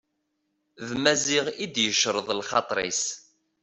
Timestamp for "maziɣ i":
1.03-1.65